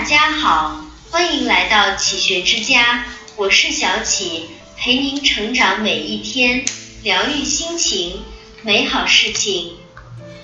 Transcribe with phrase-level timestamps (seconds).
[0.00, 3.04] 大家好，欢迎来到启学之家，
[3.36, 4.46] 我是小启，
[4.78, 6.64] 陪您成长每一天，
[7.02, 8.22] 疗愈心情，
[8.62, 9.72] 美好事情。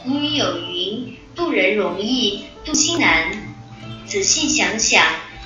[0.05, 3.55] 古语有云：渡人容易，渡心难。
[4.07, 5.03] 仔细想想，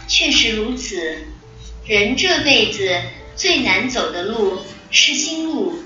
[0.09, 1.29] 确实如此。
[1.87, 3.01] 人这辈子
[3.37, 4.59] 最难走的路
[4.91, 5.84] 是心路。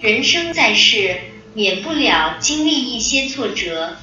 [0.00, 1.18] 人生在世，
[1.54, 3.96] 免不了经历一些挫折。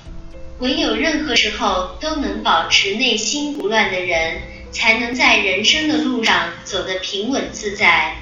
[0.62, 8.16] 唯有任何时候都能保持内心不乱的人，才能在人生的路上走得平稳自在。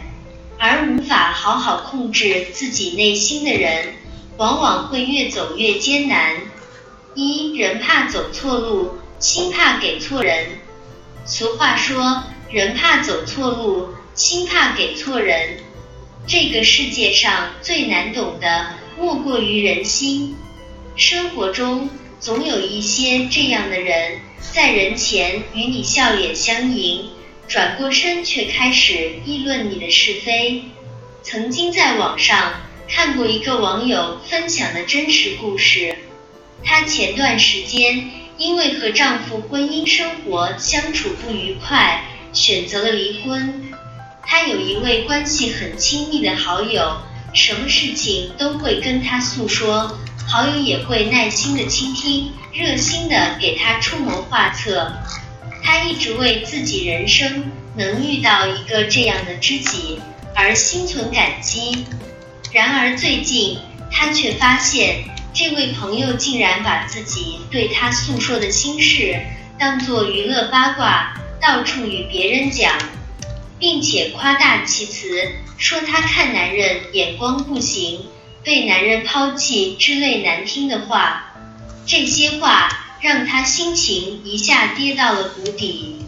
[0.57, 3.93] 而无法好好控制自己内心的人，
[4.37, 6.37] 往往会越走越艰难。
[7.13, 10.45] 一人怕走错路，心怕给错人。
[11.25, 15.57] 俗话说，人怕走错路，心怕给错人。
[16.25, 20.37] 这个世界上最难懂的，莫过于人心。
[20.95, 21.89] 生活中。
[22.19, 24.19] 总有一些这样的人，
[24.51, 27.09] 在人前与你笑脸相迎，
[27.47, 30.63] 转过身却开始议论你的是非。
[31.23, 32.55] 曾经在网上
[32.89, 35.95] 看过一个网友分享的真实故事，
[36.61, 43.71] 她前段时间因为和丈夫婚姻生活相处不愉快，选择了离婚。
[44.23, 46.97] 她有一位关系很亲密的好友，
[47.33, 49.97] 什么事情都会跟她诉说。
[50.27, 54.91] 好友也会耐心的倾听，热心的给他出谋划策。
[55.63, 59.99] 他一直为自己人生能遇到一个这样的知己
[60.35, 61.85] 而心存感激。
[62.51, 63.59] 然而最近，
[63.91, 65.03] 他却发现
[65.33, 69.19] 这位朋友竟然把自己对他诉说的心事
[69.57, 72.77] 当作娱乐八卦，到处与别人讲，
[73.59, 78.05] 并且夸大其词，说他看男人眼光不行。
[78.43, 81.33] 被男人抛弃之类难听的话，
[81.85, 82.69] 这些话
[83.01, 86.05] 让他心情一下跌到了谷底。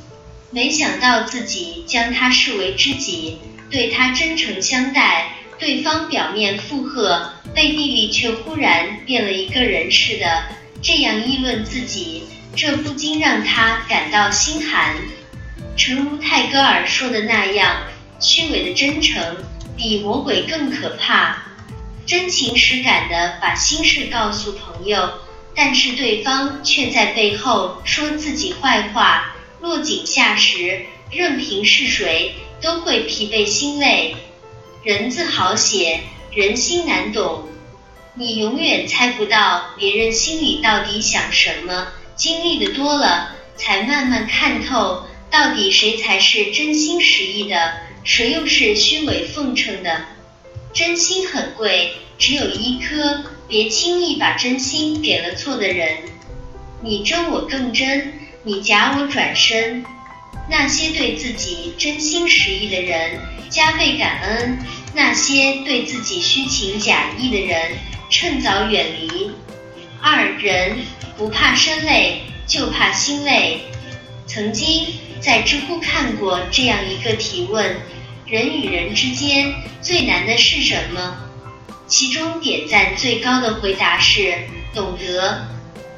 [0.50, 3.38] 没想到自己将他视为知己，
[3.70, 10.44] 对他真诚相待，对方表面附和，背地里却忽然变了一个人似的，
[10.82, 12.24] 这样议论自己，
[12.56, 14.96] 这不禁让他感到心寒。
[15.78, 17.84] 诚如泰戈尔说的那样，
[18.20, 19.38] 虚伪的真诚
[19.78, 21.44] 比魔鬼更可怕。
[22.06, 25.14] 真情实感的把心事告诉朋友，
[25.56, 34.16] 但是对方却在背后说自己坏话，落井下石，任凭是谁都会疲惫心累。
[34.84, 36.02] 人字好写，
[36.34, 37.48] 人心难懂，
[38.16, 41.88] 你永远猜不到别人心里到底想什么。
[42.16, 47.74] 经历的多了，才慢慢看透，到底谁才是真心实意的，
[48.04, 50.02] 谁又是虚伪奉承的。
[50.74, 55.98] 真心很贵，只有一颗，别轻易把真心给了错的人。
[56.82, 59.84] 你真我更真，你假我转身。
[60.50, 64.58] 那些对自己真心实意的人，加倍感恩；
[64.96, 67.74] 那些对自己虚情假意的人，
[68.10, 69.32] 趁早远离。
[70.02, 70.80] 二人
[71.18, 73.62] 不怕身累，就怕心累。
[74.26, 74.88] 曾经
[75.20, 77.76] 在知乎看过这样一个提问。
[78.32, 81.18] 人与人之间最难的是什么？
[81.86, 84.34] 其中点赞最高的回答是
[84.74, 85.50] 懂得。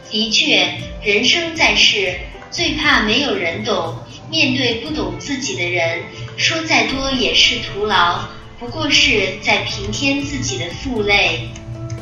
[0.09, 0.67] 的确，
[1.03, 3.99] 人生在世，最怕没有人懂。
[4.31, 6.05] 面对不懂自己的人，
[6.35, 8.27] 说再多也是徒劳，
[8.59, 11.49] 不过是在平添自己的负累。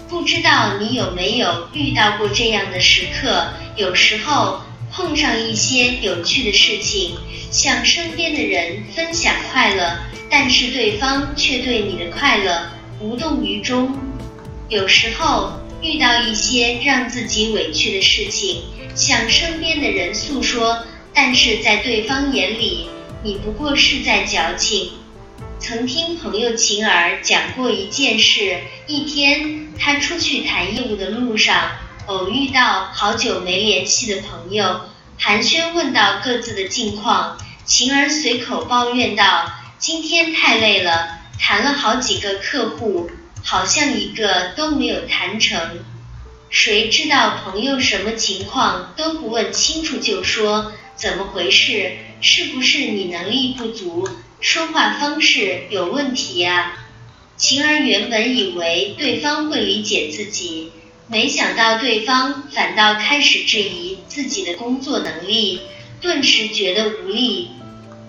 [0.07, 3.49] 不知道你有没有遇到过这样的时刻？
[3.75, 7.17] 有时候碰上一些有趣的事情，
[7.49, 9.99] 向身边的人分享快乐。
[10.29, 12.69] 但是对方却对你的快乐
[13.01, 13.93] 无动于衷。
[14.69, 18.63] 有时候遇到一些让自己委屈的事情，
[18.95, 22.87] 向身边的人诉说，但是在对方眼里，
[23.23, 24.91] 你不过是在矫情。
[25.59, 31.71] 曾听朋友晴儿讲过一件事：一天，他出去谈业务的路上，
[32.07, 34.81] 偶遇到好久没联系的朋友，
[35.19, 39.51] 寒暄问到各自的近况，晴儿随口抱怨道。
[39.77, 43.09] 今天太累了，谈了好几个客户，
[43.43, 45.83] 好像一个都没有谈成。
[46.49, 51.97] 谁知道朋友什么情况都不问清楚就说怎么回事？
[52.19, 54.09] 是不是你能力不足，
[54.39, 56.73] 说话方式有问题呀？
[57.37, 60.71] 晴儿原本以为对方会理解自己，
[61.11, 65.59] 没想到对方反倒开始质疑自己的工作能力，
[65.99, 67.49] 顿时觉得无力。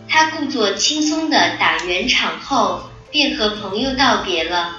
[0.09, 4.79] 他故作轻松地打圆场后，便和朋友道别了。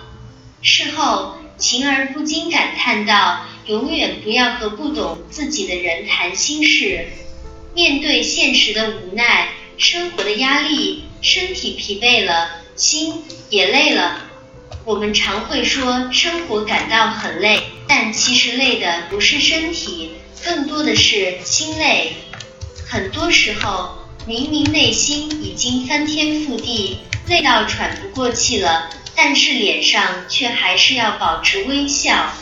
[0.62, 7.08] 事后，晴儿不禁感叹道：“永远不要和不懂自己的人谈心事。
[7.76, 14.22] 面对现实的无奈，生活的压力，身体疲惫了，心也累了。
[14.86, 17.64] 我们常会说生活感到很累，
[18.04, 22.12] 但其实累的不是身体，更多的是心累。
[22.86, 26.98] 很多时候，明明内心已经翻天覆地，
[27.28, 32.34] 累到喘不过气了，但是脸上却还是要保持微笑，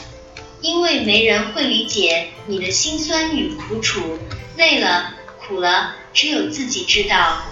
[0.61, 4.17] 因为没人会理解你的辛酸与苦楚。
[4.57, 5.13] 累了。
[5.37, 7.43] 苦了，只有自己知道。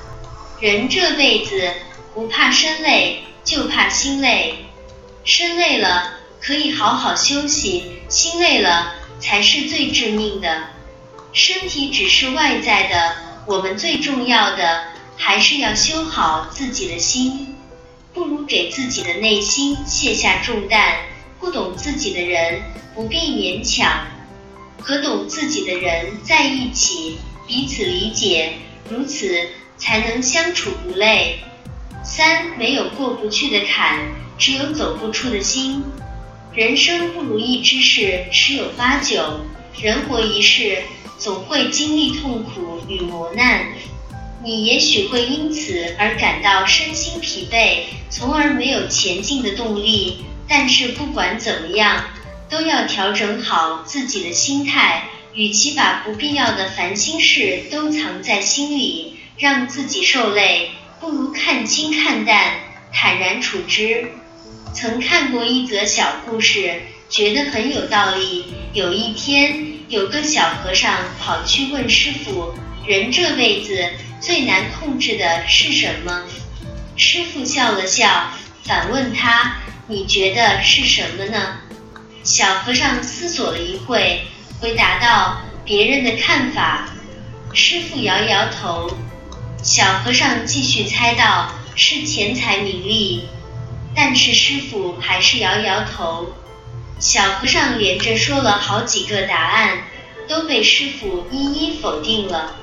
[0.59, 1.73] 人这辈子
[2.15, 4.65] 不怕身累，就怕心累。
[5.23, 10.63] 身累了可以好好休息，心累了才是最致命的。
[11.31, 13.15] 身体只是外在的，
[13.45, 14.83] 我们最重要的
[15.15, 17.56] 还是要修好自己的心。
[18.13, 20.97] 不如给自己的内心卸下重担。
[21.39, 22.61] 不懂自己的人
[22.94, 24.07] 不必勉强，
[24.81, 27.17] 和懂自己的人在一起。
[27.47, 28.56] 彼此理解，
[28.89, 29.47] 如此
[29.77, 31.39] 才能相处不累。
[32.03, 34.00] 三没有过不去的坎，
[34.38, 35.83] 只有走不出的心。
[36.51, 39.41] 人生不如意之事十有八九，
[39.79, 40.81] 人活一世，
[41.19, 43.67] 总会经历痛苦与磨难。
[44.43, 50.25] 你也许会因此而感到身心疲惫，从而没有前进的动力。
[50.47, 52.05] 但是不管怎么样，
[52.49, 55.03] 都要调整好自己的心态。
[55.35, 62.53] 与其把不必要的烦心事都藏在心里，让自己受累，不如看清看淡，
[62.91, 64.11] 坦然处之。
[64.73, 68.45] 曾看过一则小故事，觉得很有道理。
[68.73, 72.53] 有一天，有个小和尚跑去问师傅
[72.85, 73.89] ：“人这辈子
[74.21, 76.23] 最难控制的是什么？”
[76.95, 78.31] 师傅笑了笑，
[78.63, 79.57] 反问他
[79.88, 81.57] ：“你觉得是什么呢？”
[82.23, 84.21] 小和尚思索了一会。
[84.59, 86.89] 回答道：“别人的看法。”
[87.53, 88.91] 师傅摇摇头。
[89.63, 93.27] 小和尚继续猜到：“是钱财名利。”
[94.01, 96.33] 但是师傅还是摇摇头。
[96.99, 99.79] 小和尚连着说了好几个答案，
[100.25, 102.55] 都被师傅一一否定了。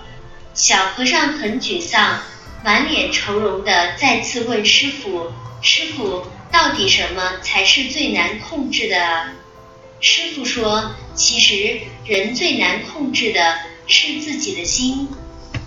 [0.54, 2.22] 小和尚很沮丧，
[2.64, 5.30] 满脸愁容的再次问师傅
[5.60, 9.26] ：“师傅，到底什么才是最难控制的？”
[10.00, 15.10] 师傅说：“其实人最难控制的是自己的心。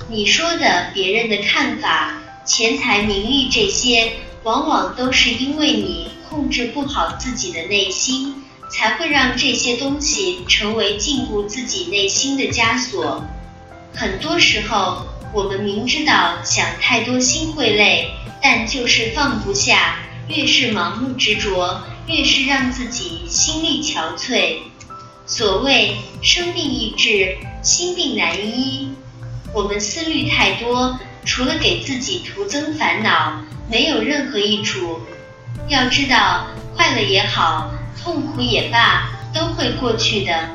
[0.08, 4.14] 你说的别人的看法、钱财名利这些，
[4.44, 8.36] 往往都是因为你控制不好自己的内心，
[8.72, 13.24] 才会让这些东西成为禁锢自己内心的枷锁。
[13.94, 24.62] 很多时候，我们明知道想太多心会累，但就是放不下，越是盲目执着。”越是让自己心力憔悴。
[25.28, 28.90] 所谓生病易治，心病难医。
[29.54, 35.02] 我们思虑太多，除了给自己徒增烦恼，没有任何益处。
[35.68, 37.72] 要知道，快乐也好，
[38.02, 40.50] 痛苦也罢，都会过去的。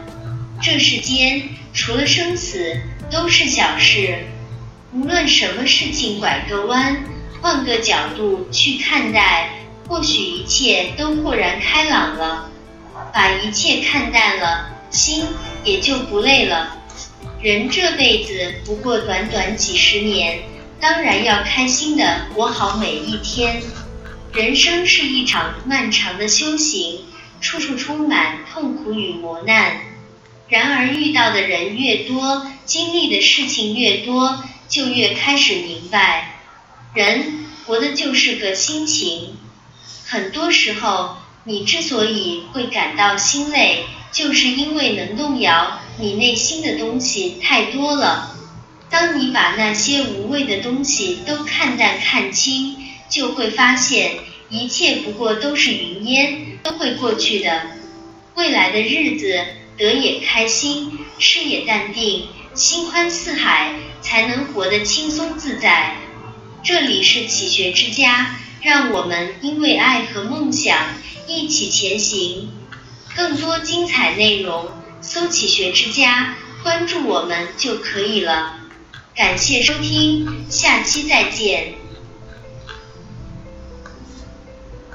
[0.61, 2.81] 这世间除了生死，
[3.11, 4.26] 都是小事。
[4.93, 7.05] 无论什么事情，拐个弯，
[7.40, 9.50] 换个角度去看待。
[9.87, 12.49] 或许一切都豁然开朗了，
[13.12, 15.26] 把一切看淡了，心
[15.62, 16.78] 也就不累了。
[17.42, 20.38] 人这辈子不过短短几十年，
[20.85, 23.62] 当然要开心的活好每一天。
[24.35, 27.07] 人生是一场漫长的修行，
[27.41, 29.81] 处处充满痛苦与磨难。
[30.47, 36.41] 然而遇到的人越多，经历的事情越多，就越开始明白，
[36.93, 39.38] 人活的就是个心情。
[40.05, 48.37] 很多时候，你之所以会感到心累，就是因为能动摇你内心的东西太多了。
[48.91, 52.76] 当你把那些无谓的东西都看淡看清，
[53.09, 54.19] 就会发现
[54.50, 57.62] 一切不过都是云烟，都会过去的。
[58.35, 59.45] 未来的日子，
[59.76, 65.97] 得也开心，失也淡定，心宽似海，才能活得轻松自在。
[66.62, 68.37] 这里是启学之家。
[68.64, 70.75] 让我们因为爱和梦想
[71.29, 72.50] 一起前行。
[73.14, 74.71] 更多精彩内容，
[75.03, 78.57] 搜“启学之家”，关注我们就可以了。
[79.16, 81.84] 感谢收听，下期再见。